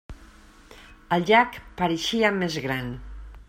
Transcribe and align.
El 1.17 1.27
llac 1.31 1.59
pareixia 1.83 2.33
més 2.41 2.61
gran. 2.67 2.91